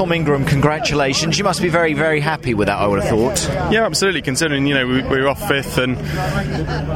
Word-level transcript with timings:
Tom 0.00 0.12
Ingram, 0.12 0.46
congratulations. 0.46 1.36
You 1.36 1.44
must 1.44 1.60
be 1.60 1.68
very, 1.68 1.92
very 1.92 2.20
happy 2.20 2.54
with 2.54 2.68
that, 2.68 2.78
I 2.78 2.86
would 2.86 3.02
have 3.02 3.10
thought. 3.10 3.70
Yeah, 3.70 3.84
absolutely. 3.84 4.22
Considering, 4.22 4.66
you 4.66 4.72
know, 4.72 4.86
we, 4.86 5.02
we 5.02 5.20
were 5.20 5.28
off 5.28 5.46
fifth 5.46 5.76
and 5.76 5.94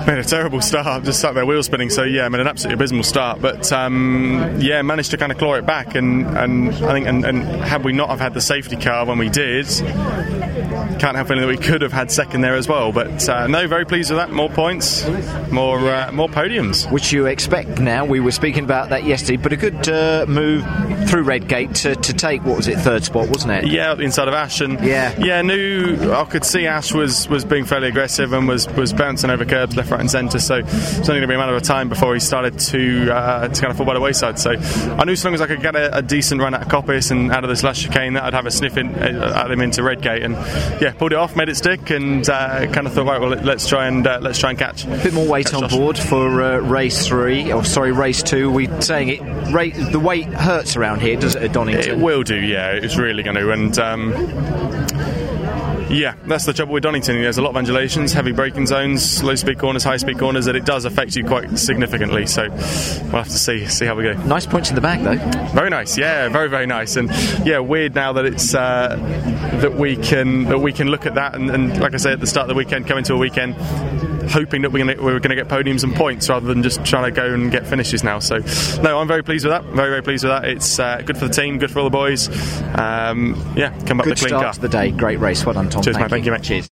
made 0.06 0.16
a 0.16 0.24
terrible 0.24 0.62
start, 0.62 1.04
just 1.04 1.20
sat 1.20 1.34
there 1.34 1.44
wheel 1.44 1.62
spinning. 1.62 1.90
So, 1.90 2.02
yeah, 2.04 2.24
I 2.24 2.30
made 2.30 2.40
an 2.40 2.46
absolutely 2.46 2.76
abysmal 2.76 3.02
start. 3.02 3.42
But, 3.42 3.70
um, 3.72 4.56
yeah, 4.58 4.80
managed 4.80 5.10
to 5.10 5.18
kind 5.18 5.30
of 5.30 5.36
claw 5.36 5.56
it 5.56 5.66
back. 5.66 5.94
And, 5.96 6.26
and 6.28 6.70
I 6.70 6.92
think, 6.94 7.06
and, 7.06 7.26
and 7.26 7.42
had 7.42 7.84
we 7.84 7.92
not 7.92 8.08
have 8.08 8.20
had 8.20 8.32
the 8.32 8.40
safety 8.40 8.76
car 8.76 9.04
when 9.04 9.18
we 9.18 9.28
did, 9.28 9.66
can't 10.98 11.14
help 11.14 11.28
feeling 11.28 11.42
that 11.42 11.48
we 11.48 11.58
could 11.58 11.82
have 11.82 11.92
had 11.92 12.10
second 12.10 12.40
there 12.40 12.54
as 12.54 12.68
well. 12.68 12.90
But, 12.90 13.28
uh, 13.28 13.48
no, 13.48 13.68
very 13.68 13.84
pleased 13.84 14.12
with 14.12 14.18
that. 14.18 14.30
More 14.30 14.48
points, 14.48 15.06
more, 15.50 15.78
uh, 15.78 16.10
more 16.10 16.30
podiums. 16.30 16.90
Which 16.90 17.12
you 17.12 17.26
expect 17.26 17.80
now. 17.80 18.06
We 18.06 18.20
were 18.20 18.32
speaking 18.32 18.64
about 18.64 18.88
that 18.88 19.04
yesterday, 19.04 19.36
but 19.36 19.52
a 19.52 19.58
good 19.58 19.86
uh, 19.90 20.24
move 20.26 20.64
through 21.10 21.24
Redgate 21.24 21.74
to, 21.74 21.96
to 21.96 22.12
take, 22.14 22.42
what 22.44 22.56
was 22.56 22.66
it, 22.66 22.78
third 22.78 22.93
spot, 23.02 23.28
wasn't 23.28 23.52
it? 23.52 23.66
Yeah, 23.66 23.94
inside 23.98 24.28
of 24.28 24.34
Ash, 24.34 24.60
and 24.60 24.78
Yeah. 24.84 25.14
yeah, 25.18 25.38
I 25.38 25.42
knew 25.42 26.12
I 26.12 26.24
could 26.24 26.44
see 26.44 26.66
Ash 26.66 26.92
was, 26.92 27.28
was 27.28 27.44
being 27.44 27.64
fairly 27.64 27.88
aggressive 27.88 28.32
and 28.32 28.46
was, 28.46 28.68
was 28.74 28.92
bouncing 28.92 29.30
over 29.30 29.44
curbs 29.44 29.74
left, 29.74 29.90
right, 29.90 30.00
and 30.00 30.10
centre. 30.10 30.38
So 30.38 30.56
it's 30.56 30.68
only 31.00 31.06
going 31.06 31.22
to 31.22 31.26
be 31.28 31.34
a 31.34 31.38
matter 31.38 31.56
of 31.56 31.62
time 31.62 31.88
before 31.88 32.14
he 32.14 32.20
started 32.20 32.58
to 32.58 33.10
uh, 33.12 33.48
to 33.48 33.60
kind 33.60 33.70
of 33.70 33.76
fall 33.76 33.86
by 33.86 33.94
the 33.94 34.00
wayside. 34.00 34.38
So 34.38 34.50
I 34.52 35.04
knew 35.04 35.12
as 35.12 35.24
long 35.24 35.34
as 35.34 35.40
I 35.40 35.46
could 35.46 35.62
get 35.62 35.74
a, 35.74 35.98
a 35.98 36.02
decent 36.02 36.40
run 36.40 36.54
out 36.54 36.62
of 36.62 36.68
Coppice 36.68 37.10
and 37.10 37.32
out 37.32 37.42
of 37.44 37.50
this 37.50 37.62
last 37.62 37.80
chicane, 37.82 38.12
that 38.14 38.24
I'd 38.24 38.34
have 38.34 38.46
a 38.46 38.50
sniff 38.50 38.76
in, 38.76 38.94
uh, 38.94 39.32
at 39.44 39.50
him 39.50 39.60
into 39.60 39.82
Redgate, 39.82 40.22
and 40.22 40.34
yeah, 40.80 40.92
pulled 40.92 41.12
it 41.12 41.18
off, 41.18 41.34
made 41.36 41.48
it 41.48 41.56
stick, 41.56 41.90
and 41.90 42.28
uh, 42.28 42.70
kind 42.72 42.86
of 42.86 42.92
thought, 42.92 43.06
right, 43.06 43.20
well, 43.20 43.30
let's 43.30 43.68
try 43.68 43.86
and 43.86 44.06
uh, 44.06 44.18
let's 44.20 44.38
try 44.38 44.50
and 44.50 44.58
catch. 44.58 44.84
A 44.84 44.88
bit 44.88 45.14
more 45.14 45.26
weight 45.26 45.52
on 45.54 45.62
Josh. 45.62 45.70
board 45.72 45.98
for 45.98 46.42
uh, 46.42 46.58
race 46.58 47.06
three, 47.06 47.52
or 47.52 47.64
sorry, 47.64 47.92
race 47.92 48.22
two. 48.22 48.50
We're 48.50 48.80
saying 48.80 49.08
it. 49.08 49.92
The 49.92 50.00
weight 50.00 50.26
hurts 50.26 50.76
around 50.76 51.00
here, 51.00 51.16
does 51.16 51.34
it, 51.34 51.42
at 51.42 51.56
It 51.56 51.98
will 51.98 52.22
do, 52.22 52.36
yeah. 52.36 52.72
It's 52.84 52.98
really 52.98 53.22
going 53.22 53.36
to, 53.36 53.50
and 53.50 53.78
um, 53.78 54.12
yeah, 55.90 56.16
that's 56.26 56.44
the 56.44 56.52
trouble 56.52 56.72
with 56.72 56.82
Donington. 56.82 57.20
There's 57.20 57.38
a 57.38 57.42
lot 57.42 57.50
of 57.50 57.56
undulations, 57.56 58.12
heavy 58.12 58.32
braking 58.32 58.66
zones, 58.66 59.22
low 59.22 59.34
speed 59.34 59.58
corners, 59.58 59.84
high 59.84 59.96
speed 59.96 60.18
corners. 60.18 60.46
That 60.46 60.56
it 60.56 60.64
does 60.64 60.84
affect 60.84 61.16
you 61.16 61.24
quite 61.24 61.58
significantly. 61.58 62.26
So 62.26 62.48
we'll 62.48 63.12
have 63.12 63.28
to 63.28 63.38
see 63.38 63.66
see 63.66 63.86
how 63.86 63.94
we 63.94 64.04
go. 64.04 64.14
Nice 64.24 64.46
points 64.46 64.70
in 64.70 64.74
the 64.74 64.80
back, 64.80 65.00
though. 65.02 65.16
Very 65.52 65.70
nice, 65.70 65.96
yeah, 65.96 66.28
very 66.28 66.48
very 66.48 66.66
nice, 66.66 66.96
and 66.96 67.10
yeah, 67.46 67.58
weird 67.58 67.94
now 67.94 68.12
that 68.14 68.24
it's 68.24 68.54
uh, 68.54 68.96
that 69.60 69.74
we 69.74 69.96
can 69.96 70.44
that 70.44 70.58
we 70.58 70.72
can 70.72 70.88
look 70.88 71.06
at 71.06 71.14
that 71.14 71.34
and, 71.34 71.50
and 71.50 71.80
like 71.80 71.94
I 71.94 71.98
said 71.98 72.14
at 72.14 72.20
the 72.20 72.26
start 72.26 72.44
of 72.44 72.48
the 72.48 72.58
weekend, 72.58 72.86
come 72.86 72.98
into 72.98 73.14
a 73.14 73.18
weekend 73.18 73.54
hoping 74.30 74.62
that 74.62 74.72
we're 74.72 74.84
going 74.84 74.96
to 74.96 75.02
we're 75.02 75.18
going 75.20 75.36
to 75.36 75.42
get 75.42 75.48
podiums 75.48 75.84
and 75.84 75.94
points 75.94 76.28
rather 76.28 76.46
than 76.46 76.62
just 76.62 76.84
trying 76.84 77.04
to 77.04 77.10
go 77.10 77.32
and 77.32 77.50
get 77.50 77.66
finishes 77.66 78.02
now. 78.02 78.18
So 78.18 78.38
no, 78.82 78.98
I'm 78.98 79.08
very 79.08 79.22
pleased 79.22 79.44
with 79.44 79.52
that. 79.52 79.64
Very 79.64 79.90
very 79.90 80.02
pleased 80.02 80.24
with 80.24 80.32
that. 80.32 80.44
It's 80.48 80.78
uh, 80.78 81.02
good 81.04 81.16
for 81.16 81.28
the 81.28 81.34
team, 81.34 81.58
good 81.58 81.70
for 81.70 81.80
all 81.80 81.84
the 81.84 81.90
boys. 81.90 82.28
Um, 82.76 83.34
yeah, 83.56 83.70
come 83.84 83.98
back 83.98 84.06
Good 84.06 84.18
a 84.18 84.20
clean 84.20 84.28
start 84.28 84.44
car. 84.44 84.52
to 84.54 84.60
the 84.60 84.68
day. 84.68 84.90
Great 84.90 85.20
race. 85.20 85.43
Well 85.44 85.54
done, 85.54 85.68
Tom. 85.68 85.82
Cheers, 85.82 85.98
mate. 85.98 86.10
Thank 86.10 86.24
you, 86.24 86.32
mate. 86.32 86.42
Cheers. 86.42 86.62